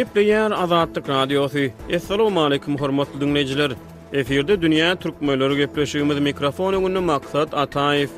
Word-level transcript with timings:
Gepleyen 0.00 0.50
Azadlık 0.50 1.08
Radyosu. 1.08 1.58
Assalamu 1.96 2.44
aleyküm 2.44 2.76
hormatly 2.78 3.20
dünneciler. 3.20 3.72
Eferde 4.12 4.54
dünýä 4.54 4.96
türkmenleri 4.98 5.26
Möylörü 5.38 5.56
Gepleşiyumuz 5.56 6.20
mikrofonu 6.20 6.80
gündü 6.86 7.00
maksat 7.00 7.54
Atayif. 7.54 8.10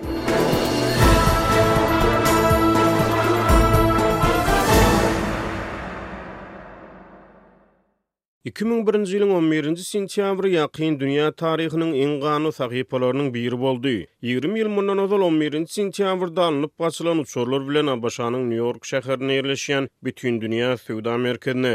2001-nji 8.43 9.16
ýylyň 9.22 9.34
11-nji 9.56 9.84
sentýabry 9.88 10.48
ýaqyn 10.59 10.95
dünýä 11.00 11.27
taryhynyň 11.42 11.92
iň 12.06 12.12
gany 12.24 12.50
sahypalarynyň 12.56 13.29
biri 13.36 13.54
boldy. 13.64 13.92
20 14.27 14.56
ýyl 14.59 14.66
mundan 14.73 14.98
ozal 15.02 15.23
11-nji 15.30 15.70
sentýabrda 15.74 16.48
alınıp 16.51 16.74
başlanan 16.82 17.20
uçurlar 17.23 17.62
bilen 17.68 17.87
Abaşanyň 17.92 18.42
New 18.51 18.59
York 18.66 18.82
şäherine 18.91 19.37
ýerleşýän 19.38 19.87
bütün 20.09 20.41
dünýä 20.42 20.73
söwda 20.77 21.15
merkezine, 21.28 21.74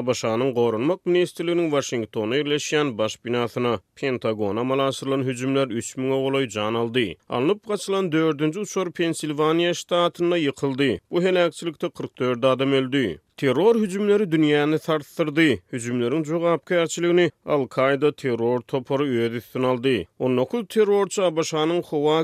Abaşanyň 0.00 0.52
gorunmak 0.56 1.00
ministrliginiň 1.06 1.68
Washingtona 1.76 2.36
ýerleşýän 2.40 2.96
baş 3.02 3.18
binasyna, 3.24 3.74
Pentagona 4.00 4.64
malaşyrlan 4.72 5.22
hüjümler 5.28 5.68
3000 5.82 6.10
ogly 6.20 6.48
jan 6.56 6.74
aldy. 6.74 7.06
Alınıp 7.28 7.68
başlanan 7.68 8.08
4-nji 8.16 8.58
uçur 8.64 8.88
Pensilwaniýa 9.00 9.74
ştatyna 9.82 10.36
ýykyldy. 10.48 10.90
Bu 11.10 11.22
helakçylykda 11.28 11.88
44 11.90 12.44
adam 12.44 12.72
öldi. 12.72 13.06
Terror 13.40 13.76
hücumları 13.76 14.32
dünyanı 14.32 14.78
tartıştırdı. 14.78 15.42
Hücumların 15.72 16.22
cevap 16.22 16.66
karşılığını 16.66 17.30
Al-Qaeda 17.46 18.12
terror 18.16 18.60
toparı 18.60 19.06
üyede 19.06 19.36
üstün 19.36 19.62
aldı. 19.62 20.04
Onun 20.18 20.36
okul 20.36 20.66
terrorcu 20.66 21.22
Abaşan'ın 21.24 21.82
hava 21.82 22.22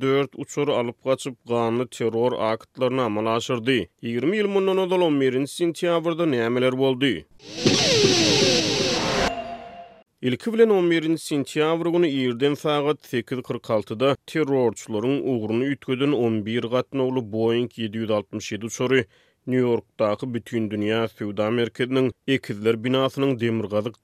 dört 0.00 0.30
uçur 0.36 0.68
alıp 0.68 1.04
kaçıp 1.04 1.34
kanlı 1.48 1.86
terror 1.88 2.32
akıtlarını 2.40 3.02
amal 3.02 3.40
20 4.02 4.36
yıl 4.36 4.54
bundan 4.54 4.78
odal 4.78 5.00
11. 5.00 5.46
sentyabrda 5.46 6.26
neyemeler 6.26 6.78
boldu. 6.78 7.06
Ilki 10.22 10.52
bilen 10.52 10.68
11. 10.68 11.16
sentyabr 11.16 11.86
günü 11.86 12.06
ýerden 12.06 12.54
saýat 12.64 12.98
8:46-da 13.12 14.16
terrorçularyň 14.26 15.20
ugruny 15.34 15.64
ýitgeden 15.72 16.12
11 16.14 16.62
gatnaly 16.62 17.32
Boeing 17.32 17.78
767 17.78 18.66
uçury 18.66 19.04
нью 19.50 19.60
Yorkdaky 19.66 20.26
bütün 20.34 20.66
dünýä 20.72 20.98
süwda 21.10 21.46
merkeziniň 21.58 22.08
ikizler 22.34 22.76
binasynyň 22.84 23.30
demir 23.40 23.64
gazyk 23.74 23.94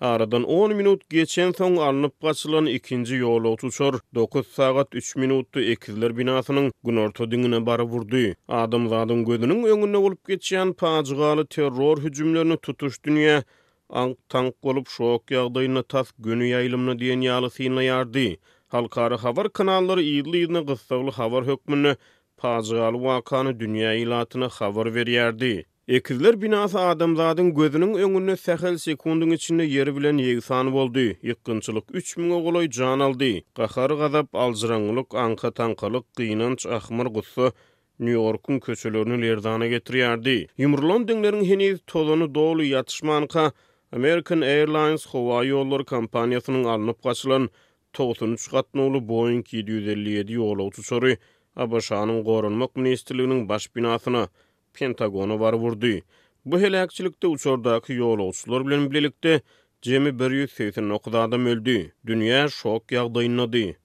Aradan 0.00 0.42
10 0.44 0.76
minut 0.76 1.02
geçen 1.10 1.50
soň 1.52 1.78
alınıp 1.78 2.12
gaçylan 2.22 2.66
ikinci 2.66 3.14
ýol 3.16 3.46
otuşor 3.48 3.98
9 4.14 4.46
sagat 4.46 4.94
3 4.94 5.16
minutu 5.16 5.60
ikizler 5.60 6.16
binasynyň 6.16 6.70
gün 6.84 6.96
orta 6.96 7.24
diňine 7.30 7.66
bary 7.66 7.82
wurdy. 7.82 8.32
Adam 8.48 8.88
zadym 8.88 9.24
gödüniň 9.24 9.66
öňüne 9.74 10.02
bolup 10.02 10.28
geçýän 10.28 10.72
террор 10.74 11.44
terror 11.46 11.96
тутуш 11.96 12.58
tutuş 12.62 12.94
dünýä 13.00 13.42
aňk 13.90 14.16
taňk 14.28 14.54
bolup 14.62 14.88
şok 14.88 15.22
ýagdaýyna 15.30 15.82
tas 15.88 16.08
günü 16.18 16.44
ýaylymyny 16.54 16.94
diýen 17.00 17.20
ýaly 17.28 17.48
synlaýardy. 17.56 18.36
Halkary 18.68 19.16
habar 19.18 19.48
kanallary 19.52 20.02
ýyly 20.16 20.36
ýyny 20.46 20.62
gysgaly 20.66 21.10
habar 21.10 21.44
hökmünü 21.46 21.96
pazgal 22.42 22.92
wakanı 22.94 23.60
dünya 23.60 23.92
ilatına 23.94 24.46
xavar 24.46 24.94
veriyerdi. 24.94 25.64
Ekizler 25.88 26.42
binası 26.42 26.80
adamzadın 26.80 27.54
gözünün 27.54 27.94
öngününü 27.94 28.36
sehel 28.36 28.78
sekundun 28.78 29.30
içinde 29.30 29.62
yeri 29.64 29.96
bilen 29.96 30.16
yegisan 30.18 30.72
voldu. 30.74 30.98
Yıkkınçılık 31.22 31.84
3 31.92 32.16
mün 32.16 32.30
oğuloy 32.30 32.70
can 32.70 33.00
aldi. 33.00 33.42
Qaqar 33.56 33.90
qazap 34.00 34.28
alzranlılık, 34.34 35.14
anqa 35.14 35.50
tanqalık, 35.50 36.04
qiynanç 36.16 36.66
ahmar 36.66 37.06
gusso, 37.06 37.50
New 38.00 38.14
York'un 38.22 38.58
köçelörünü 38.58 39.22
lerdana 39.22 39.66
getiriyerdi. 39.66 40.46
Yumrulon 40.58 41.08
dünlerin 41.08 41.44
heni 41.44 41.78
tozunu 41.78 42.34
doolu 42.34 42.64
yatışmanka, 42.64 43.52
American 43.92 44.40
Airlines 44.40 45.06
Hawaii 45.06 45.48
Yollar 45.48 45.84
Kampanyasının 45.84 46.64
alınıp 46.64 47.02
kaçılan 47.02 47.48
93 47.98 48.50
katnoğlu 48.50 49.08
Boeing 49.08 49.46
757 49.54 50.32
yolu 50.32 50.70
tutsori 50.70 51.18
ABŞ-nyň 51.60 52.22
gorunmak 52.28 52.72
ministrliginiň 52.76 53.40
baş 53.48 53.64
binasyna 53.76 54.22
Pentagonu 54.74 55.40
var 55.40 55.52
vurdy. 55.62 55.94
Bu 56.46 56.56
helakçylykda 56.62 57.26
uçurdaky 57.34 57.92
ýolowçylar 57.98 58.64
bilen 58.66 58.84
birlikde 58.90 59.40
Jemi 59.82 60.10
180 60.14 60.46
Seyfin 60.56 60.90
oqdady 60.90 61.36
öldü. 61.52 61.74
Dünya 62.06 62.48
şok 62.48 62.84
ýagdaýyna 62.88 63.46
di. 63.52 63.76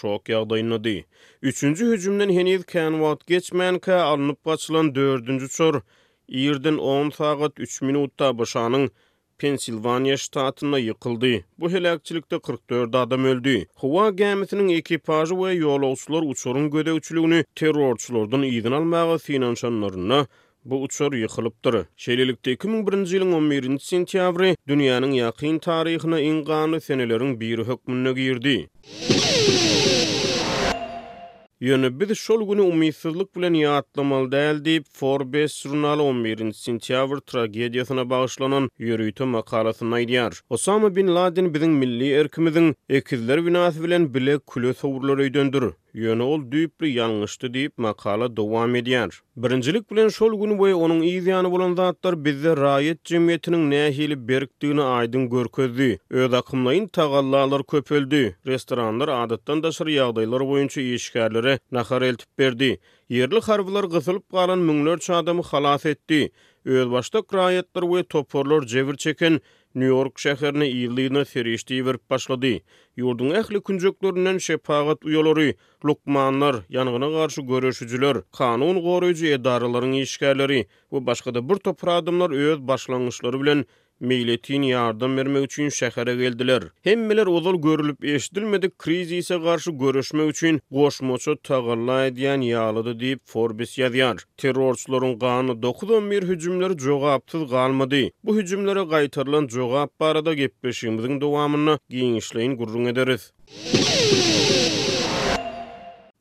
şok 0.00 0.26
ýagdaýyna 0.26 0.82
di. 0.84 1.04
3-nji 1.42 1.84
hüjümden 1.92 2.28
henil 2.30 2.62
ka 2.62 4.02
alınıp 4.10 4.44
başlan 4.46 4.86
4-nji 4.92 5.48
çor. 5.56 5.80
Ýerden 6.28 6.76
10 6.78 7.10
sagat 7.10 7.52
3 7.60 7.82
minutda 7.82 8.26
abş 8.26 8.56
Pensilvaniya 9.38 10.16
ştatına 10.16 10.78
yıkıldı. 10.78 11.40
Bu 11.58 11.70
helakçilikte 11.70 12.38
44 12.38 12.94
adam 12.94 13.24
öldü. 13.24 13.66
Hıva 13.80 14.08
gəmisinin 14.08 14.68
ekipajı 14.76 15.34
ve 15.38 15.52
yola 15.54 15.90
uçlar 15.90 16.22
uçorun 16.22 16.70
göde 16.70 16.92
uçluğunu 16.92 17.44
terrorçulardan 17.54 18.42
iyidin 18.42 18.72
almağa 18.72 19.18
finansanlarına 19.18 20.26
bu 20.64 20.82
uçor 20.82 21.12
yıkılıptır. 21.12 21.84
Şelilikte 21.96 22.54
2001-ci 22.54 23.16
ilin 23.16 23.32
11-ci 23.32 23.78
sentyavri 23.80 24.56
dünyanın 24.68 25.10
yakin 25.10 25.58
tarihine 25.58 26.22
inganı 26.22 26.80
senelerin 26.80 27.40
bir 27.40 27.58
hükmününe 27.58 28.12
girdi. 28.12 28.68
yönü 31.60 32.00
biz 32.00 32.18
şol 32.18 32.48
günü 32.48 32.60
umitsizlik 32.70 33.36
bilen 33.36 33.54
yatlamalı 33.54 34.28
däl 34.32 34.84
Forbes 34.96 35.60
jurnaly 35.60 36.02
11-nji 36.02 36.54
sentýabr 36.66 37.18
tragediýasyna 37.30 38.04
bagyşlanan 38.10 38.64
ýörüýtü 38.80 39.24
makalasyny 39.24 40.30
Osama 40.50 40.96
bin 40.96 41.08
Laden 41.14 41.46
biziň 41.54 41.68
milli 41.80 42.10
erkimizin 42.12 42.76
ekizler 42.88 43.46
binasy 43.46 43.82
bilen 43.82 44.14
bile 44.14 44.38
kule 44.38 44.74
sowurlary 44.74 45.34
döndür. 45.34 45.72
Yönü 45.96 46.24
ol 46.30 46.42
düýüpli 46.52 46.88
ýalňyşdy 46.94 47.48
diýip 47.54 47.72
makala 47.84 48.26
dowam 48.38 48.74
edýär. 48.80 49.14
Birincilik 49.44 49.84
bilen 49.92 50.10
şol 50.16 50.34
günü 50.42 50.56
boy 50.58 50.74
onuň 50.86 50.98
ýygyany 51.10 51.48
bolan 51.54 51.72
zatlar 51.78 52.18
bizde 52.26 52.52
raýat 52.58 52.98
jemgyýetiniň 53.12 53.62
nähili 53.70 54.18
berkdigini 54.32 54.84
aýdyň 54.96 55.24
görkezdi. 55.34 55.88
Öz 56.24 56.36
akymlaryň 56.42 56.90
tagallalar 56.98 57.64
köpeldi. 57.74 58.20
Restoranlar 58.46 59.08
adatdan 59.22 59.62
da 59.64 59.72
yağdaylar 59.72 59.96
ýagdaýlar 59.96 60.44
boýunça 60.50 61.58
nakar 61.78 62.02
eltip 62.02 62.28
berdi. 62.38 62.70
Yerli 63.08 63.40
harbylar 63.40 63.84
gysylyp 63.84 64.24
galan 64.32 64.68
müňlerçe 64.68 65.14
adamy 65.14 65.40
xalas 65.50 65.86
etdi. 65.86 66.20
Öz 66.64 66.90
başta 66.90 67.18
raýatlar 67.38 67.84
we 67.94 68.02
toporlar 68.02 68.66
cevir 68.66 68.96
çeken 68.96 69.40
New 69.76 69.88
York 69.90 70.16
şäherini 70.22 70.66
ýyllygyna 70.74 71.22
ferişdi 71.30 71.80
berip 71.86 72.04
başlady. 72.12 72.54
Ýurdun 73.02 73.34
ähli 73.40 73.60
künjeklerinden 73.70 74.38
şepagat 74.44 75.02
uýalary, 75.10 75.50
lukmanlar, 75.90 76.56
ýanygyna 76.76 77.10
garşy 77.18 77.42
göreşüjiler, 77.50 78.16
kanun 78.38 78.80
goraýjy 78.86 79.34
edaralaryň 79.36 79.92
işgärleri 80.06 80.62
we 80.90 81.06
başga 81.10 81.36
bir 81.48 81.56
topradımlar 81.68 82.30
adamlar 82.30 82.50
öz 82.52 82.60
başlangyçlary 82.72 83.40
bilen 83.44 83.64
Milletin 84.00 84.62
yardım 84.62 85.16
vermek 85.16 85.44
üçin 85.44 85.68
şehere 85.68 86.14
geldiler. 86.14 86.62
Hemmeler 86.82 87.26
ozal 87.26 87.54
görülüp 87.54 88.04
eşdilmedik 88.04 88.78
krizi 88.78 89.16
ise 89.16 89.42
karşı 89.42 89.70
görüşme 89.70 90.24
üçin 90.24 90.60
koşmoço 90.72 91.36
tagalla 91.36 92.06
ediyen 92.06 92.40
yağladı 92.40 93.00
deyip 93.00 93.20
Forbes 93.24 93.78
yadiyar. 93.78 94.16
Terrorçların 94.36 95.18
qanı 95.18 95.50
9-11 95.52 96.22
hücumları 96.26 96.76
cogaptız 96.76 97.50
kalmadı. 97.50 98.02
Bu 98.24 98.36
hücumlara 98.36 98.84
qaytarlan 98.88 99.46
cogap 99.46 100.00
barada 100.00 100.34
gepeşimizin 100.34 101.20
devamını 101.20 101.78
giyinişleyin 101.88 102.56
gurrun 102.56 102.84
ederiz. 102.84 103.32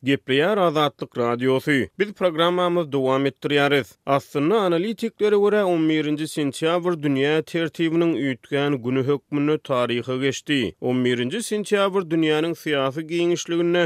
Gepliyar 0.06 0.58
Azadlyk 0.58 1.18
Radiosu. 1.18 1.72
Biz 2.00 2.14
programmamyz 2.14 2.92
dowam 2.92 3.26
etdiriýäris. 3.26 3.90
Aslynda 4.06 4.60
analitikleri 4.68 5.38
görä 5.44 5.62
11-nji 5.70 6.28
sentýabr 6.36 6.94
dünýä 7.06 7.34
tertibiniň 7.54 8.12
üýtgän 8.26 8.74
güni 8.86 9.02
hökmüne 9.10 9.56
taryhy 9.70 10.16
geçdi. 10.26 10.60
11-nji 10.92 11.42
sentýabr 11.50 12.02
dünýäniň 12.12 12.54
syýasy 12.64 13.02
giňişliginde 13.14 13.84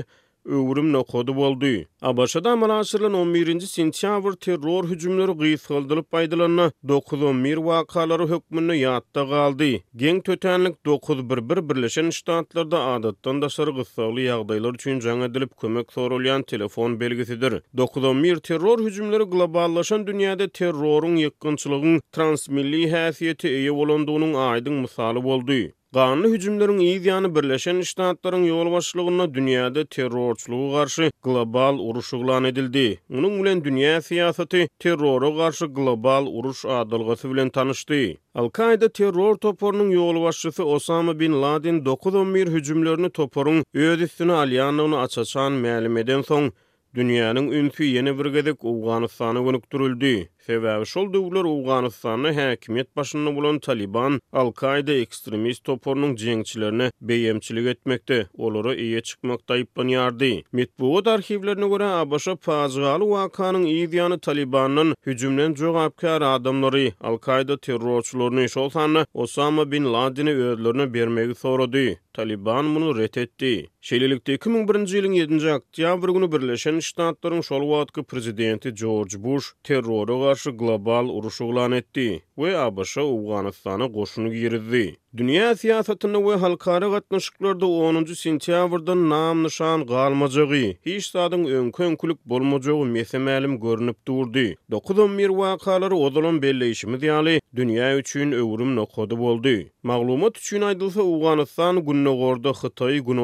öwrüm 0.50 0.92
nokody 0.94 1.36
boldy. 1.36 1.84
Abaşada 2.01 2.56
manasyrlan 2.62 3.13
11-nji 3.13 3.68
sentýabr 3.75 4.36
terror 4.46 4.84
hüjümleri 4.90 5.36
gysgyldylyp 5.42 6.07
paýdalanyna 6.16 6.66
9-11 6.94 7.56
wakalary 7.68 8.24
hökmünü 8.31 8.74
ýatda 8.80 9.25
galdy. 9.34 9.69
Geň 10.04 10.22
tötenlik 10.22 10.75
9-11 10.90 11.69
birleşen 11.69 12.10
ştatlarda 12.19 12.84
adatdan 12.86 13.42
da 13.42 13.50
sary 13.57 14.25
ýagdaýlar 14.25 14.74
üçin 14.80 15.00
jaň 15.00 15.25
edilip 15.30 15.56
kömek 15.57 15.88
sorulýan 16.00 16.44
telefon 16.54 17.00
belgisidir. 17.00 17.54
9-11 17.84 18.42
terror 18.50 18.80
hüjümleri 18.88 19.24
globallaşan 19.36 20.01
dünýäde 20.10 20.50
terroruň 20.62 21.18
ýakynçylygyň 21.28 22.01
transmilli 22.12 22.84
häsiýeti 22.96 23.48
eýe 23.60 23.74
bolandygynyň 23.81 24.34
aýdyň 24.50 24.81
misaly 24.88 25.24
boldy. 25.31 25.62
Qanlı 25.97 26.30
hücümlərin 26.31 26.81
iyiyanı 26.86 27.30
birləşən 27.36 27.80
işnaatların 27.83 28.44
yol 28.45 28.68
başlığına 28.74 29.25
dünyada 29.38 29.83
terrorçluğu 29.95 30.68
qarşı 30.74 31.07
global 31.27 31.80
uruşuqlan 31.86 32.44
edildi. 32.50 32.83
Onun 33.13 33.39
ulen 33.39 33.63
dünya 33.68 33.95
siyasati 34.09 34.62
terroru 34.83 35.31
qarşı 35.39 35.65
global 35.77 36.27
uruş 36.41 36.62
adılqası 36.75 37.31
bilen 37.31 37.50
tanıştı. 37.50 38.01
al 38.36 38.50
qaida 38.50 38.89
terror 38.89 39.36
toporunun 39.36 39.89
yol 39.89 40.21
başlısı 40.24 40.65
Osama 40.65 41.19
bin 41.19 41.41
Laden 41.41 41.77
9-11 41.83 42.47
hücümlərini 42.57 43.09
toporun 43.12 43.63
ödüstünü 43.74 44.31
aliyanlığını 44.44 45.00
açacan 45.00 45.51
məlim 45.65 46.24
son, 46.24 46.51
dünyanın 46.95 47.51
ünfi 47.51 47.83
yeni 47.83 48.13
bir 48.19 48.56
Uqanistanı 48.65 49.39
qanı 49.45 50.30
Sebäbi 50.50 50.86
şol 50.86 51.07
döwletler 51.13 51.44
Awganistanyň 51.54 52.34
häkimet 52.38 52.88
başyny 52.98 53.36
bolan 53.36 53.60
Taliban, 53.60 54.22
al 54.34 54.51
qaida 54.51 54.94
ekstremist 54.94 55.63
toparynyň 55.68 56.16
jeňçilerini 56.24 56.88
beýemçilik 57.10 57.68
etmekde, 57.74 58.18
olary 58.38 58.81
iýe 58.86 59.01
çykmak 59.01 59.44
taýplanýardy. 59.50 60.31
Mitbuat 60.51 61.07
arhivlerine 61.07 61.68
görä, 61.68 61.90
Abaşa 62.01 62.36
Fazgal 62.36 63.01
wakanyň 63.13 63.68
ýygyany 63.78 64.18
Talibanyň 64.19 64.96
hüjümden 65.07 65.54
jogapkar 65.56 66.22
adamlary, 66.22 66.92
al 67.01 67.18
qaida 67.18 67.57
terrorçularyny 67.57 68.48
şol 68.50 68.69
sanly 68.69 69.06
Osama 69.13 69.72
bin 69.72 69.94
Ladini 69.94 70.34
öwrlerini 70.36 70.94
bermegi 70.94 71.36
sorady. 71.36 71.94
Taliban 72.13 72.75
bunu 72.75 72.98
ret 72.98 73.18
etdi. 73.18 73.68
Şelilikte 73.81 74.34
2001-nji 74.36 74.98
ýylyň 74.98 75.13
7-nji 75.24 75.51
oktýabr 75.60 76.12
güni 76.18 76.31
Birleşen 76.31 76.75
Ştatlaryň 76.81 77.44
şol 77.46 77.62
wagtky 77.69 78.04
prezidenti 78.04 78.74
George 78.74 79.16
Bush 79.24 79.54
terrorlara 79.63 80.36
şu 80.39 80.57
global 80.57 81.06
uruşu 81.09 81.47
glan 81.47 81.71
etdi 81.71 82.21
we 82.39 82.56
ABŞ 82.56 82.97
Awganistana 83.00 83.86
goşunu 83.86 84.31
girdi. 84.33 84.97
Dünya 85.18 85.56
siyasatyny 85.56 86.13
we 86.18 86.36
halkara 86.38 86.88
gatnaşyklarda 86.94 87.65
10-njy 87.65 88.15
sentýabrda 88.21 88.95
nam 89.09 89.44
nişan 89.44 89.83
galmajygy, 89.91 90.65
hiç 90.88 91.06
sadyň 91.15 91.44
öňkön 91.59 91.94
külük 92.01 92.19
bolmajygy 92.30 92.86
mesemälim 92.97 93.59
görnüp 93.59 93.97
durdy. 94.07 94.56
9-11 94.71 95.27
wakalary 95.39 95.94
odalan 95.94 96.41
belleşimi 96.41 97.06
yali 97.06 97.41
dünýä 97.56 97.89
üçin 97.97 98.31
öwrüm 98.31 98.75
nokady 98.75 99.15
boldy. 99.18 99.57
Maglumat 99.83 100.38
üçin 100.38 100.62
aýdylsa, 100.62 101.01
Awganistan 101.09 101.75
günnä 101.89 102.13
gorda 102.21 102.51
Hitai 102.63 103.00
gün 103.00 103.19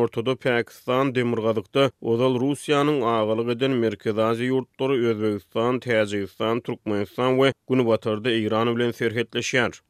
Pakistan 0.46 1.16
demirgazykda 1.16 1.92
ozal 2.02 2.36
Russiýanyň 2.44 3.00
agalyg 3.18 3.50
eden 3.58 3.72
merkezazy 3.72 4.44
ýurtlary 4.52 5.06
Özbegistan, 5.14 5.80
Täjikistan, 5.80 6.62
Türkmenistan 6.64 7.36
we 7.38 7.54
Günbatarda 7.70 8.32
Iran 8.32 8.76
bilen 8.76 8.92
şerhetleşýär. 9.06 9.82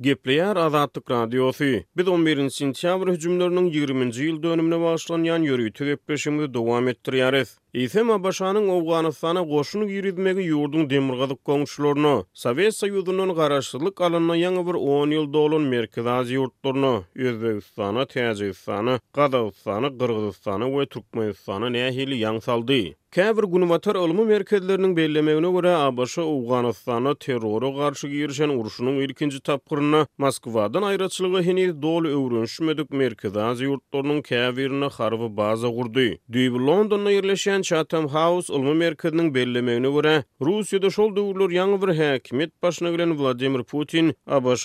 Gepleýär 0.00 0.56
Azadlyk 0.58 1.10
radiosy. 1.10 1.76
Biz 1.96 2.08
11 2.08 2.38
sentýabr 2.58 3.12
hüjümlerini 3.14 3.62
20-nji 3.76 4.24
ýyl 4.28 4.40
dönümine 4.46 4.78
bagyşlanýan 4.84 5.46
ýörügi 5.50 5.72
töwepleşigimizi 5.80 6.50
dowam 6.54 6.88
etdirýäris. 6.94 7.54
Ýetim 7.74 8.06
abaşanyň 8.14 8.68
Awganystana 8.70 9.40
goşunyp 9.52 9.88
ýürüdmegi 9.90 10.44
ýurdun 10.46 10.84
demirgazyk 10.92 11.40
goňşularyny, 11.50 12.12
Sowet 12.42 12.76
Soýuzynyň 12.78 13.34
garaşsyzlyk 13.40 14.00
alanyna 14.06 14.38
ýa 14.38 14.52
bir 14.68 14.78
10 14.78 15.18
ýyl 15.18 15.26
dolun 15.32 15.66
merkezaz 15.74 16.30
ýurtlaryny, 16.36 17.00
Özbegistana, 17.18 18.06
Täjikistana, 18.14 19.00
Gazagystana, 19.12 19.88
Gyrgyzystana 19.90 20.70
we 20.76 20.86
Türkmenistana 20.86 21.66
nähili 21.70 22.20
ýang 22.22 22.38
saldy. 22.46 22.82
Käbir 23.14 23.46
gunwatar 23.52 23.94
ulmy 23.94 24.22
merkezleriniň 24.30 24.96
bellemegine 24.96 25.50
görä 25.54 25.74
Abaşa 25.76 26.22
Awganystana 26.22 27.12
terrori 27.18 27.68
garşy 27.76 28.08
girişen 28.08 28.48
uruşunyň 28.48 28.96
ilkinji 29.04 29.40
tapgyryny 29.40 30.02
Moskwadan 30.18 30.82
aýratçylygy 30.82 31.44
hyny 31.46 31.68
dol 31.82 32.04
öwrünşmedik 32.16 32.90
merkezaz 32.90 33.60
ýurtlarynyň 33.62 34.18
käbirini 34.30 34.88
harby 34.96 35.28
baza 35.36 35.68
gurdy. 35.68 36.08
Düýbi 36.38 36.58
Londonda 36.66 37.12
ýerleşen 37.14 37.63
Chatham 37.64 38.08
House 38.08 38.50
ulmy 38.54 38.74
merkezining 38.74 39.34
bellemegine 39.34 39.90
görä, 39.94 40.14
Russiýada 40.46 40.90
şol 40.96 41.10
döwürler 41.16 41.50
ýangy 41.56 41.78
bir 41.84 41.92
häkimet 42.00 42.50
başyna 42.62 42.90
gelen 42.94 43.14
Vladimir 43.20 43.62
Putin 43.72 44.10
abş 44.38 44.64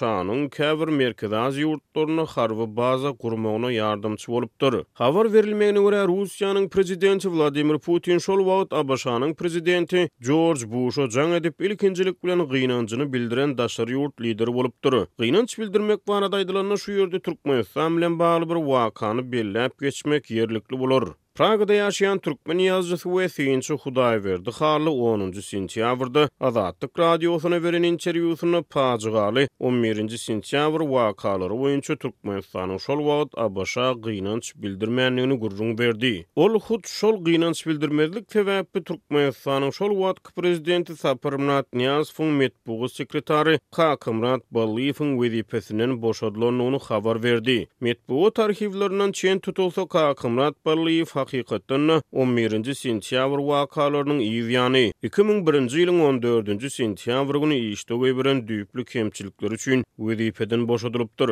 käbir 0.57 0.89
merkezi 1.01 1.35
az 1.45 1.57
ýurtlaryny 1.65 2.25
harby 2.33 2.65
baza 2.79 3.09
gurmagyna 3.23 3.69
ýardymçy 3.75 4.27
bolupdyr. 4.33 4.73
Habar 5.03 5.31
berilmegine 5.33 5.79
görä, 5.85 6.01
Russiýanyň 6.11 6.67
prezidenti 6.75 7.31
Vladimir 7.37 7.79
Putin 7.87 8.17
şol 8.19 8.39
wagt 8.51 8.73
abş 8.73 9.05
prezidenti 9.41 10.09
George 10.27 10.71
Busha 10.71 11.01
jaň 11.15 11.33
edip 11.39 11.61
ilkinçilik 11.61 12.23
bilen 12.23 12.39
gynançyny 12.47 13.13
bildiren 13.13 13.57
daşary 13.57 13.91
ýurt 13.93 14.21
lideri 14.23 14.53
bolupdyr. 14.53 14.93
Gynanç 15.19 15.59
bildirmek 15.59 16.07
barada 16.07 16.37
aýdylanyna 16.41 16.77
şu 16.77 16.91
ýerde 16.91 17.19
Türkmenistan 17.21 17.97
bilen 17.97 18.19
bagly 18.19 18.49
bir 18.49 18.59
wakany 18.71 19.19
belläp 19.31 19.71
geçmek 19.81 20.25
ýerlikli 20.31 20.79
bolar. 20.79 21.03
Prag'da 21.39 21.73
yaşayan 21.73 22.19
Türkmen 22.19 22.57
yazıcısı 22.57 23.17
ve 23.17 23.29
Sinçu 23.29 23.77
Hudayverdi 23.77 24.49
xarlı 24.49 24.89
10-cu 24.89 25.41
sentyabrda 25.41 26.29
Azadlyk 26.39 26.99
radiosuna 26.99 27.63
beren 27.63 27.83
interwýusyny 27.83 28.63
paýgaly 28.63 29.47
11-nji 29.61 30.57
vakaları 30.61 30.83
wakalary 30.83 31.53
boýunça 31.57 31.95
Türkmenistanyň 31.97 32.79
şol 32.79 32.99
wagt 32.99 33.37
abaşa 33.37 33.93
gynanç 34.03 34.53
bildirmänligini 34.55 35.37
gurrun 35.39 35.77
berdi. 35.77 36.25
Ol 36.35 36.59
hut 36.59 36.87
şol 36.87 37.25
gynanç 37.25 37.67
bildirmelik 37.67 38.25
täwäpbi 38.35 38.79
Türkmenistanyň 38.83 39.71
şol 39.71 39.91
wagt 39.91 40.35
prezidenti 40.35 40.95
Saparmat 40.95 41.73
Niyazfung 41.73 42.37
Metbugu 42.39 42.89
sekretary 42.89 43.57
Kakamrat 43.71 44.41
Balyfung 44.51 45.23
we 45.23 45.31
di 45.37 45.43
pesinen 45.43 46.01
boşadlanyny 46.01 46.79
habar 46.79 47.23
berdi. 47.23 47.67
Metbugu 47.79 48.31
tarhiwlerinden 48.31 49.11
çen 49.11 49.39
tutulsa 49.39 49.87
Kakamrat 49.87 50.65
Balyf 50.65 51.15
haqiqatdan 51.29 52.01
11-nji 52.13 52.73
sentýabr 52.83 53.39
wakalarynyň 53.49 54.19
ýewýany 54.25 54.83
2001-nji 55.03 55.77
ýylyň 55.81 55.99
14-nji 55.99 56.69
sentýabr 56.79 57.37
güni 57.43 57.57
işde 57.75 57.93
goýan 58.01 58.43
düýplü 58.49 58.85
kemçilikler 58.93 59.57
üçin 59.57 59.85
wezipeden 59.97 60.67
boşadylypdyr. 60.69 61.29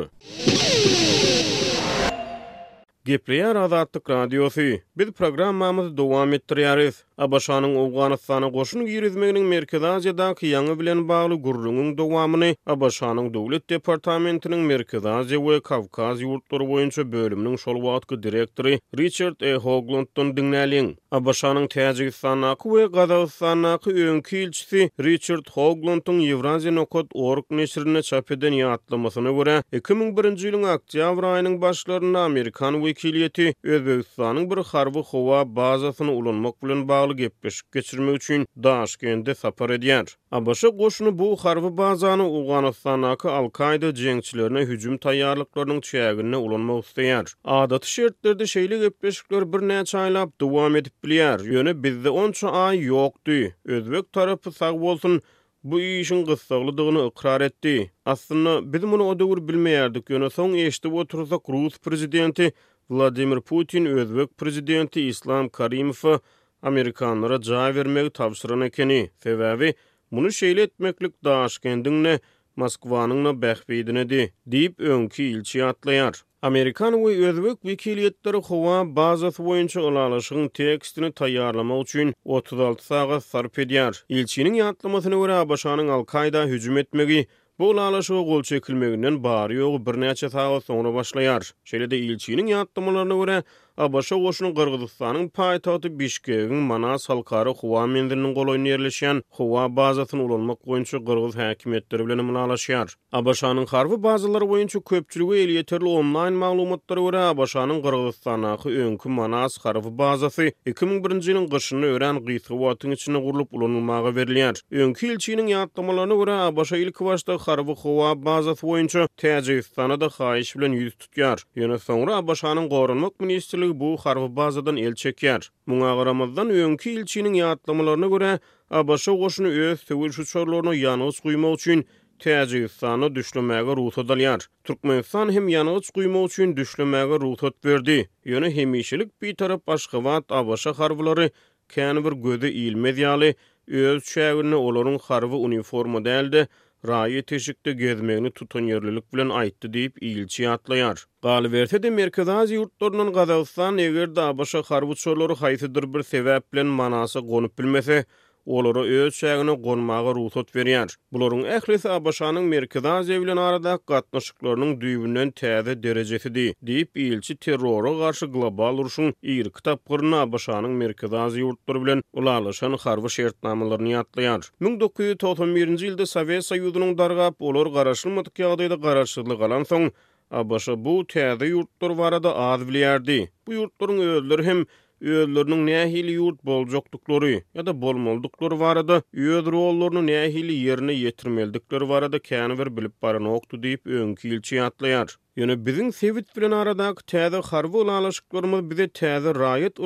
Gepleyen 3.07 3.55
Azadlyk 3.55 4.09
Radiosu. 4.09 4.79
Biz 4.97 5.11
programmamyzy 5.17 5.97
dowam 5.97 6.33
etdiriýäris. 6.33 6.95
Abaşanyň 7.25 7.73
Awganystana 7.83 8.47
goşun 8.55 8.83
giýrizmegini 8.85 9.41
Merkez 9.51 9.81
Aziýadaky 9.91 10.45
ýangy 10.53 10.75
bilen 10.79 10.99
bagly 11.09 11.37
gurulmagyň 11.45 11.95
dowamyny 11.97 12.51
Abaşanyň 12.73 13.31
Döwlet 13.33 13.63
Departamentiniň 13.73 14.59
Merkez 14.71 15.03
Aziýa 15.13 15.41
we 15.47 15.55
Kawkaz 15.69 16.21
ýurtlary 16.21 16.67
boýunça 16.71 17.03
bölüminiň 17.11 17.55
şol 17.63 17.79
wagtky 17.85 18.19
direktory 18.23 18.75
Richard 19.01 19.41
E. 19.41 19.55
Hoglundyň 19.55 20.27
dinleýin. 20.37 20.89
Abaşanyň 21.11 21.65
Täjikistanyňky 21.73 22.65
we 22.75 22.85
Gazagystanyňky 22.97 23.89
öňkü 24.11 24.35
ilçisi 24.43 24.83
Richard 25.07 25.49
Hoglund'un 25.57 26.19
Ewrazia 26.19 26.71
Nokot 26.71 27.07
Ork 27.13 27.49
meşrine 27.49 28.01
çap 28.01 28.31
eden 28.31 28.53
ýatlamasyny 28.61 29.31
görä 29.39 29.55
2001-nji 29.81 30.51
ýylyň 30.51 30.65
oktýabr 30.77 31.23
aýynyň 31.33 31.61
başlaryna 31.61 32.25
Amerikan 32.29 32.73
wekiliýeti 32.97 33.53
Özbegistanyň 33.63 34.45
bir 34.51 34.61
harby 34.71 35.01
howa 35.11 35.39
bazasyny 35.55 36.11
ulanmak 36.11 36.63
bilen 36.63 36.87
bagly 36.89 37.15
gepleşip 37.15 37.71
geçirmek 37.73 38.15
üçin 38.15 38.45
Daşkende 38.63 39.35
sapar 39.35 39.69
edýär. 39.69 40.15
Abaşa 40.31 40.67
goşuny 40.67 41.17
bu 41.19 41.35
harby 41.37 41.77
bazany 41.77 42.21
Uganistanaky 42.21 43.27
Al-Qaeda 43.33 43.89
jeňçilerine 43.95 44.65
hüjüm 44.69 44.95
taýýarlyklarynyň 44.97 45.81
çägine 45.81 46.35
ulanmak 46.37 46.85
isleýär. 46.85 47.33
Adaty 47.43 47.87
şertlerde 47.87 48.43
şeýle 48.43 48.79
gepleşikler 48.79 49.53
bir 49.53 49.59
näçe 49.69 49.97
aýlap 49.97 50.29
dowam 50.41 50.75
edip 50.75 50.93
bilýär. 51.03 51.37
Ýöne 51.39 51.83
bizde 51.83 52.09
onça 52.09 52.47
aý 52.47 52.89
ýokdy. 52.89 53.51
Özbek 53.65 54.13
tarapy 54.13 54.49
sag 54.51 54.75
bolsun. 54.81 55.21
Bu 55.63 55.79
işin 55.81 56.25
qıstaqlıdığını 56.25 57.01
iqrar 57.07 57.41
etdi. 57.41 57.91
Aslında 58.05 58.73
biz 58.73 58.81
bunu 58.83 59.03
o 59.09 59.19
dövr 59.19 59.41
bilməyərdik. 59.49 60.03
Yönə 60.13 60.29
son 60.29 60.53
eşdi 60.53 60.91
bu 60.91 61.05
Rus 61.13 61.79
prezidenti 61.79 62.51
Vladimir 62.89 63.37
Putin 63.41 63.85
özbek 63.85 64.37
prezidenti 64.37 65.01
İslam 65.01 65.49
Karimov'a 65.49 66.19
Amerikanlara 66.61 67.39
ja 67.43 67.75
vermegi 67.75 68.09
tapşyran 68.09 68.61
ekeni. 68.61 69.11
Fevavi 69.19 69.73
bunu 70.11 70.27
şeýle 70.27 70.61
etmeklik 70.61 71.23
daşgendigine 71.23 72.19
Moskwanyň 72.57 73.25
da 73.25 73.31
bähbidine 73.47 74.03
di, 74.09 74.21
diýip 74.51 74.73
öňki 74.93 75.23
ilçi 75.23 75.59
atlaýar. 75.59 76.21
Amerikan 76.41 76.93
we 76.93 77.27
özbek 77.27 77.57
wekiliýetleri 77.63 78.39
howa 78.51 78.95
bazat 78.95 79.37
boýunça 79.39 79.79
ulanyşyň 79.81 80.49
tekstini 80.49 81.07
taýýarlama 81.11 81.81
üçin 81.83 82.13
36 82.25 82.85
sagat 82.85 83.23
sarf 83.23 83.57
edýär. 83.59 83.93
Ilçiniň 84.09 84.55
ýatlamasyna 84.63 85.19
görä 85.25 85.43
başanyň 85.49 85.91
Al-Qaeda 85.97 86.45
hüjüm 86.47 86.77
etmegi 86.77 87.27
Bu 87.59 87.75
lalaşo 87.75 88.25
gol 88.25 88.43
çekilmeginden 88.47 89.15
bar 89.23 89.49
ýok 89.55 89.75
bir 89.87 89.95
näçe 90.03 90.29
sagat 90.33 90.63
soňra 90.69 90.91
başlaýar. 90.97 91.43
Şeýle-de 91.71 91.97
ilçiniň 92.09 92.47
ýatdymalaryna 92.53 93.15
görä 93.23 93.37
Abaşa 93.77 94.15
goşunun 94.15 94.53
Qırğızstanın 94.55 95.29
paytatı 95.29 95.99
Bişkekin 95.99 96.55
mana 96.69 96.99
salkarı 96.99 97.51
xuwa 97.51 97.85
mendirinin 97.87 98.33
qoloyn 98.33 98.65
yerleşen 98.71 99.17
xuwa 99.35 99.63
bazatın 99.75 100.19
ulanmaq 100.25 100.57
boyunça 100.67 100.97
Qırğız 101.07 101.35
hakimiyetleri 101.41 102.05
bilen 102.07 102.25
mülalaşyar. 102.25 102.95
Abaşanın 103.11 103.63
xarfı 103.65 104.03
bazılar 104.03 104.49
boyunça 104.49 104.79
köpçülüğü 104.79 105.37
el 105.39 105.49
yeterli 105.49 105.85
onlayn 105.85 106.33
maglumatlara 106.33 106.99
görä 106.99 107.17
Abaşanın 107.29 107.81
Qırğızstana 107.83 108.53
xı 108.53 108.69
önkü 108.69 109.09
mana 109.09 109.45
xarfı 109.45 109.97
bazası 109.97 110.43
2001-nji 110.65 111.31
ýylyň 111.31 111.47
gyşyny 111.53 111.85
ören 111.95 112.17
gysgy 112.25 112.53
watyň 112.61 112.91
içine 112.93 113.19
gurulup 113.25 113.53
ulanmagy 113.53 114.07
berilýär. 114.17 114.55
Önkü 114.71 115.03
ilçiniň 115.13 115.47
ýatdymlaryna 115.57 116.15
görä 116.21 116.35
Abaşa 116.49 116.77
ilk 116.77 117.01
başda 117.01 117.33
xarfı 117.33 117.71
xuwa 117.81 118.25
bazat 118.25 118.63
boyunça 118.63 119.01
täze 119.21 119.53
ýetdi, 119.59 119.73
sanada 119.77 120.05
xaýiş 120.05 120.49
bilen 120.57 120.71
ýüz 120.79 120.93
tutýar. 121.03 121.37
Ýene 121.57 122.13
Abaşanın 122.13 122.69
gorunmak 122.69 123.19
ministri 123.19 123.66
bu 123.73 123.97
harwy 123.97 124.35
bazadan 124.35 124.77
el 124.77 124.93
çekýär. 125.03 125.41
Muňa 125.69 125.91
garamazdan 125.99 126.47
öňki 126.49 126.89
ilçiniň 126.97 127.33
ýatlamalaryna 127.43 128.07
görä 128.13 128.39
Abaşa 128.69 129.11
goşuny 129.21 129.49
öz 129.67 129.79
töwül 129.87 130.11
şuçorlaryna 130.17 130.73
ýanyz 130.75 131.21
quyma 131.21 131.51
üçin 131.57 131.85
Täjikistana 132.23 133.07
düşlemäge 133.15 133.75
ruhsat 133.77 134.07
alýar. 134.13 134.47
Türkmenistan 134.63 135.31
hem 135.31 135.47
ýanyz 135.47 135.91
quyma 135.95 136.23
üçin 136.25 136.55
düşlemäge 136.57 137.17
ruhsat 137.21 137.63
berdi. 137.65 138.09
Ýöne 138.25 138.49
hemişilik 138.55 139.21
bir 139.21 139.35
taraf 139.35 139.61
başgawat 139.67 140.31
Abaşa 140.31 140.73
harwylary 140.79 141.29
käni 141.69 142.01
bir 142.05 142.11
gödi 142.23 142.47
ilmedýaly 142.65 143.33
öz 143.67 144.03
çägini 144.03 144.53
olaryň 144.55 144.99
harwy 145.01 145.35
uniforma 145.35 145.99
däldi. 146.05 146.47
raýy 146.85 147.21
teşikde 147.23 147.71
gezmegini 147.77 148.29
tutan 148.35 148.67
yerlilik 148.71 149.05
bilen 149.15 149.33
aýtdy 149.41 149.71
diýip 149.75 150.01
iýilçi 150.09 150.45
atlaýar. 150.55 151.01
Galiberte 151.27 151.81
de 151.85 151.89
Merkez 151.99 152.29
Azi 152.33 152.57
ýurtlarynyň 152.59 153.11
Gazawstan 153.17 153.81
eger 153.85 154.13
da 154.15 154.25
başa 154.37 154.61
harbut 154.71 155.07
haýsydyr 155.41 155.93
bir 155.97 156.03
sebäp 156.13 156.45
bilen 156.53 156.69
manasy 156.81 157.19
gonup 157.33 157.57
bilmese, 157.59 158.05
olara 158.47 158.79
öz 158.85 159.13
şeýgini 159.17 159.53
gormağa 159.63 160.03
ruhsat 160.15 160.51
berýär. 160.55 160.93
Bularyň 161.13 161.41
ählisi 161.55 161.89
Abaşanyň 161.89 162.45
merkezi 162.53 162.87
Aziýa 162.87 163.35
arada 163.49 163.73
gatnaşyklaryň 163.89 164.71
düýbünden 164.83 165.31
täze 165.41 165.75
derejesidi, 165.83 166.45
diýip 166.69 166.95
ýylçy 167.05 167.35
terrora 167.47 167.91
garşy 167.99 168.27
global 168.35 168.79
uruşyň 168.85 169.11
ýer 169.35 169.49
kitapgyryny 169.57 170.19
Abaşanyň 170.23 170.77
merkezi 170.83 171.15
Aziýa 171.25 171.49
ýurtlary 171.49 171.81
bilen 171.85 172.03
ulanyşan 172.13 172.77
harby 172.85 173.09
şertnamalaryny 173.17 173.93
ýatlaýar. 173.97 174.49
1991-nji 174.61 175.91
ýylda 175.91 176.05
Sowet 176.15 176.47
Soýuzynyň 176.51 176.97
dargap 176.97 177.41
olary 177.41 177.71
garaşylmadyk 177.79 178.39
ýagdaýda 178.45 178.79
garaşsyzlyk 178.87 179.41
alan 179.41 179.67
soň 179.73 179.91
Abaşa 180.31 180.75
bu 180.85 181.01
täze 181.07 181.45
ýurtlar 181.51 181.95
barada 181.99 182.35
adwliýärdi. 182.53 183.27
Bu 183.47 183.53
ýurtlaryň 183.53 184.03
özleri 184.17 184.43
hem 184.43 184.65
Ýöllerniň 185.05 185.59
nähili 185.65 186.13
ýurt 186.19 186.37
boljakdyklary 186.49 187.27
ýa-da 187.35 187.73
bolmaldyklary 187.83 188.57
barada, 188.61 188.97
ýöd 189.25 189.51
rollaryny 189.55 190.03
nähili 190.07 190.55
ýerine 190.63 190.95
ýetirmeldikleri 191.03 191.89
barada 191.93 192.21
käni 192.31 192.57
bir 192.63 192.73
bilip 192.79 192.97
baran 193.07 193.29
okdy 193.35 193.61
diýip 193.67 193.93
öňkü 193.99 194.33
ýatlaýar. 194.41 195.15
Yöne 195.37 195.55
bizim 195.65 195.89
bilen 196.35 196.51
aradak 196.51 197.03
təə 197.11 197.41
harva 197.45 197.77
olalaşışılarıımı 197.83 198.59
bize 198.69 198.83
de 198.83 198.87
tədi 198.87 199.33
raet 199.39 199.77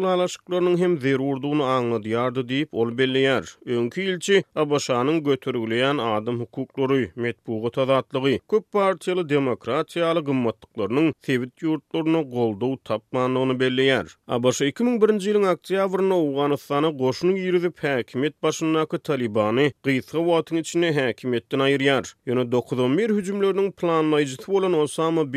hem 0.79 1.01
zerurduğunu 1.01 1.63
anladı 1.63 2.07
yardı 2.09 2.49
deyip 2.49 2.69
ol 2.71 2.97
belli 2.97 3.41
Önki 3.65 4.01
ilçi 4.03 4.43
Abaşanın 4.55 4.69
başağının 4.71 5.23
götürülleyen 5.23 5.97
adım 5.97 6.39
hukukları, 6.39 7.09
met 7.15 7.47
buguttadatlııyı 7.47 8.39
köp 8.49 8.71
Partilı 8.71 9.29
demokratiyalı 9.29 10.23
gınmattıklarının 10.25 11.13
sevit 11.21 11.61
yurtlarına 11.61 12.21
golduğu 12.21 12.77
tapmanlığını 12.83 13.39
onu 13.39 13.59
belli 13.59 13.95
abaşa 14.27 14.65
2001ci 14.65 15.29
ilin 15.31 15.43
aktyyavrına 15.43 16.19
uğgananıanı 16.19 16.97
goşunu 16.97 17.37
yürüdi 17.37 17.65
pəkümet 17.67 18.33
başınakı 18.43 18.99
talibani 18.99 19.71
qıyıtkı 19.83 20.27
vaatın 20.27 20.55
içine 20.55 20.89
həkim 20.91 21.35
ettin 21.35 21.59
ayır 21.59 21.79
yer 21.79 22.13
yön 22.25 22.51
91 22.51 23.09
hücümlüünün 23.09 23.71
planlayıcıtı 23.71 24.51
olan 24.51 24.73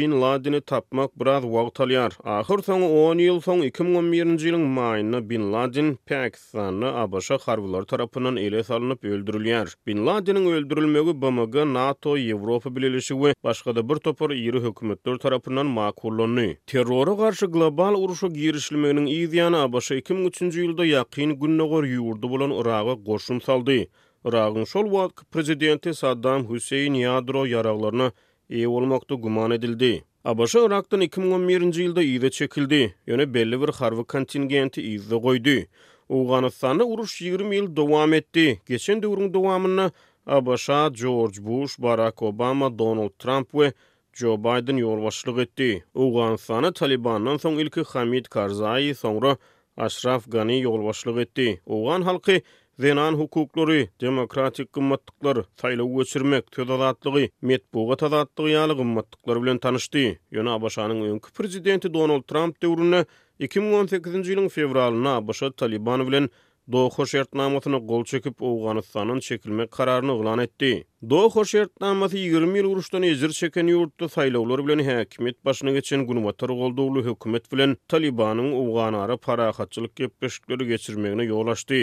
Bin 0.05 0.21
Laden'i 0.21 0.61
tapmak 0.65 1.11
biraz 1.21 1.45
vaqt 1.53 1.79
alýar. 1.83 2.13
Ahyr 2.33 2.61
10 2.73 3.21
ýyl 3.27 3.39
soň 3.45 3.61
2011-nji 3.73 4.51
ýylyň 4.51 4.65
maýyna 4.79 5.21
Bin 5.29 5.45
Laden 5.53 5.87
Pakistanyň 6.11 6.85
abaşa 7.03 7.39
harbylary 7.45 7.87
tarapynyň 7.93 8.37
ele 8.43 8.61
salynyp 8.69 9.05
öldürilýär. 9.13 9.73
Bin 9.87 10.03
Laden'in 10.09 10.45
öldürilmegi 10.57 11.13
BMG, 11.23 11.65
NATO, 11.75 12.17
Ýewropa 12.25 12.75
bilelişi 12.77 13.15
we 13.23 13.33
başga 13.49 13.77
da 13.77 13.85
bir 13.89 13.97
topar 14.09 14.31
ýeri 14.37 14.61
hökümetler 14.67 15.17
tarapynyň 15.25 15.73
makullanýy. 15.81 16.53
Terrora 16.67 17.13
garşy 17.23 17.47
global 17.57 17.95
uruşa 18.03 18.27
girişilmeginiň 18.37 19.09
ýa-da 19.09 19.65
2003-nji 19.73 20.59
ýylda 20.69 20.85
ýaqyn 20.93 21.33
günnäger 21.45 21.89
ýurdu 21.97 22.29
bolan 22.35 22.51
Irak'a 22.61 22.93
goşun 23.11 23.39
saldy. 23.49 23.87
Irak'ın 24.29 24.65
şol 24.75 24.85
wagt 24.99 25.25
prezidenti 25.33 25.95
Saddam 25.95 26.51
Hüseyin 26.51 26.95
Yadro 27.07 27.45
yaraqlarını 27.57 28.13
ee 28.51 28.67
olmakta 28.67 29.15
guman 29.15 29.51
edildi. 29.51 30.05
Abaşa 30.25 30.67
Irak'tan 30.67 31.01
2011-ci 31.01 31.83
ilda 31.85 32.03
iida 32.03 32.31
çekildi, 32.31 32.95
yöne 33.07 33.35
belli 33.35 33.61
bir 33.61 33.69
harvi 33.69 34.05
kontingenti 34.05 34.83
iida 34.83 35.17
qoydi. 35.23 35.69
Uganistan'a 36.09 36.85
uruş 36.85 37.23
20 37.23 37.57
yil 37.57 37.77
dovam 37.77 38.13
etdi. 38.13 38.61
Geçen 38.67 39.03
de 39.03 39.07
urun 39.07 39.35
dovamina 39.35 39.91
Abaşa, 40.27 40.89
George 40.89 41.37
Bush, 41.47 41.79
Barack 41.79 42.23
Obama, 42.23 42.79
Donald 42.79 43.11
Trump 43.19 43.55
ve 43.55 43.73
Joe 44.13 44.39
Biden 44.41 44.77
yorvaşlıq 44.77 45.39
etdi. 45.41 45.85
Uganistan'a 45.95 46.73
Taliban'dan 46.73 47.37
son 47.37 47.53
ilki 47.53 47.83
Hamid 47.83 48.27
Karzai, 48.27 48.95
sonra 48.95 49.37
Ashraf 49.77 50.25
Gani 50.31 50.61
yorvaşlıq 50.63 51.19
etdi. 51.21 51.61
Ugan 51.67 52.03
halki, 52.03 52.43
Zenan 52.83 53.15
hukuklary, 53.17 53.87
demokratik 54.03 54.73
gymmatlyklar, 54.75 55.45
saýlaw 55.63 55.87
geçirmek, 55.99 56.49
tödalatlygy, 56.57 57.29
metbuga 57.53 57.97
tadatlygy 58.03 58.57
ýaly 58.57 58.75
gymmatlyklar 58.81 59.39
bilen 59.45 59.61
tanyşdy. 59.67 60.03
Ýöne 60.35 60.51
abş 60.59 60.79
öňkü 60.87 61.33
prezidenti 61.39 61.95
Donald 61.95 62.27
Trump 62.27 62.59
döwrüne 62.67 63.05
2018-nji 63.41 64.35
ýylyň 64.35 64.49
fevralyna 64.57 65.15
ABŞ 65.23 65.55
Taliban 65.57 66.03
bilen 66.11 66.29
Doğu 66.73 67.07
şertnamasını 67.07 67.79
gol 67.79 68.05
çekip 68.05 68.43
Afganistan'ın 68.43 69.21
çekilme 69.21 69.67
kararını 69.67 70.13
ğlan 70.25 70.39
etti. 70.39 70.85
Doğu 71.11 71.47
şertnaması 71.47 72.19
20 72.19 72.59
yıl 72.59 72.71
uruşdan 72.71 73.03
ezir 73.03 73.31
çeken 73.31 73.67
yurtta 73.67 74.09
saylavlar 74.09 74.67
bilen 74.67 74.97
hakimiyet 74.99 75.45
başına 75.45 75.71
geçen 75.71 76.07
Gunvatar 76.07 76.49
Goldoğlu 76.49 77.05
hükümet 77.05 77.53
bilen 77.53 77.77
Taliban'ın 77.89 78.69
Afganara 78.71 79.17
para 79.17 79.53
hatçılık 79.53 79.97
gepeşikleri 79.97 80.67
geçirmeğine 80.67 81.25
yol 81.25 81.47
açtı. 81.47 81.75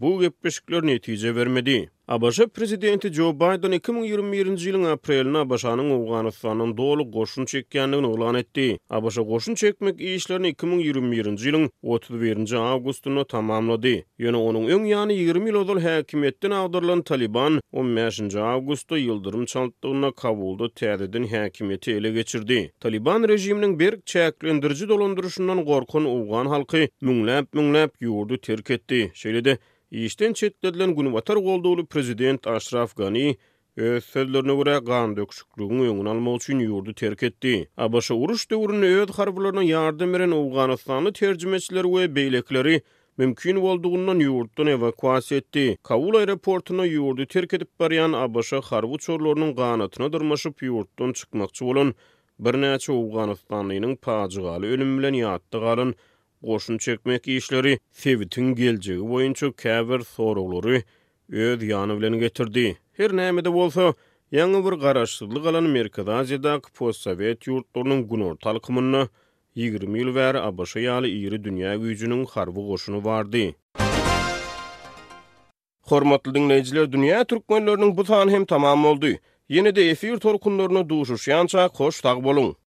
bu 0.00 0.20
gepeşikler 0.20 0.86
netice 0.86 1.36
vermedi. 1.36 1.90
ABŞ 2.12 2.40
prezidenti 2.52 3.08
Joe 3.12 3.32
Biden 3.32 3.72
2021-nji 3.72 4.66
ýylyň 4.68 4.82
aprelinde 4.94 5.42
başanyň 5.52 5.86
Awganystanyň 5.96 6.72
dolu 6.76 7.06
goşun 7.14 7.44
çekýändigini 7.50 8.04
oglan 8.12 8.34
etdi. 8.36 8.66
ABŞ 8.90 9.16
goşun 9.30 9.54
çekmek 9.54 9.96
işlerini 10.00 10.52
2021-nji 10.52 11.42
ýylyň 11.52 11.66
31-nji 11.82 12.58
awgustyna 12.72 13.24
tamamlady. 13.32 13.94
Ýöne 14.20 14.36
onuň 14.48 14.64
öň 14.76 14.82
ýany 14.92 15.16
20 15.16 15.48
ýyl 15.48 15.60
ozal 15.62 15.80
häkimetden 15.86 16.52
awdurlan 16.60 17.02
Taliban 17.10 17.60
15-nji 17.72 18.40
awgustda 18.52 19.00
ýyldyrym 19.00 19.46
çaltdygyna 19.48 20.12
kabuldy, 20.12 20.68
täredin 20.74 21.24
häkimeti 21.32 21.96
ele 21.96 22.10
geçirdi. 22.18 22.60
Taliban 22.80 23.24
rejiminiň 23.28 23.78
berk 23.80 24.04
çäklendirji 24.06 24.84
dolandyryşyndan 24.88 25.64
gorkun 25.64 26.04
Awgan 26.04 26.46
halky 26.46 26.90
müňläp-müňläp 27.02 27.96
ýurdu 28.02 28.36
terk 28.40 28.70
etdi. 28.70 29.00
şeýle 29.14 29.56
Ýeşden 29.92 30.32
çetdelen 30.32 30.94
gün 30.96 31.12
vatar 31.14 31.36
goldowly 31.36 31.86
prezident 31.86 32.46
Ashraf 32.46 32.96
Gani 32.96 33.36
öz 33.76 34.02
e, 34.04 34.06
söldürnä 34.12 34.54
görä 34.56 34.78
gan 34.86 35.10
döküşüklügün 35.16 35.80
öňüni 35.88 36.08
almak 36.12 36.34
üçin 36.40 36.60
ýurdu 36.60 36.94
terk 36.94 37.22
etdi. 37.28 37.50
Abaşa 37.76 38.14
uruş 38.14 38.42
döwrüne 38.50 38.86
öýet 38.92 39.12
harbylaryndan 39.18 39.62
yardım 39.68 40.12
beren 40.14 40.30
Awganistany 40.30 41.12
terjimeçileri 41.12 41.88
we 41.96 42.02
beýlekleri 42.16 42.80
mümkin 43.18 43.60
bolduğundan 43.62 44.20
ýurdu 44.28 44.62
evakuasiýa 44.78 45.36
etdi. 45.42 45.78
Kabul 45.82 46.14
aeroportuna 46.14 46.86
ýurdu 46.94 47.26
terk 47.26 47.54
edip 47.54 47.68
barýan 47.80 48.16
Abaşa 48.24 48.60
harby 48.70 48.94
çorlarynyň 49.04 49.54
ganatyna 49.60 50.12
durmaşyp 50.12 50.62
ýurdun 50.62 51.14
çykmakçy 51.20 51.62
bolan 51.68 51.94
birnäçe 52.40 52.90
Awganistanlynyň 53.00 53.96
paçygaly 53.96 54.66
ölümlen 54.74 55.14
ýatdy 55.20 55.66
goşun 56.42 56.78
çekmek 56.78 57.28
işleri 57.28 57.78
sevitin 57.92 58.54
geljegi 58.54 59.08
boyunça 59.10 59.46
käber 59.62 60.00
soruları 60.14 60.82
öz 61.42 61.62
ýany 61.72 61.94
bilen 61.98 62.14
getirdi. 62.22 62.76
Her 62.96 63.10
näme 63.20 63.44
de 63.44 63.52
bolsa, 63.58 63.92
ýangy 64.32 64.62
bir 64.66 64.76
garaşsyzlyk 64.84 65.46
alan 65.46 65.64
Merkezi 65.76 66.10
Aziýada 66.10 66.54
postsowet 66.78 67.46
ýurtlarynyň 67.48 68.02
gunor 68.10 68.34
talkymyny 68.46 69.04
20 69.54 69.98
ýyl 70.02 70.10
bäri 70.18 70.38
Abaşa 70.50 70.80
ýaly 70.86 71.08
ýeri 71.20 71.38
dünýä 71.46 71.76
güýjüniň 71.84 72.24
harby 72.34 72.60
goşuny 72.70 73.04
bardy. 73.04 73.44
Hormatly 75.90 76.34
dinleyijiler, 76.34 76.84
dünýä 76.96 77.22
türkmenläriniň 77.26 77.96
bu 77.96 78.04
sany 78.04 78.30
hem 78.36 78.44
tamam 78.44 78.84
boldy. 78.88 79.14
Ýene-de 79.50 79.88
efir 79.90 80.16
torkunlaryny 80.26 80.84
duşuşýança 80.88 81.70
hoş 81.80 82.00
tag 82.08 82.18
boluň. 82.28 82.61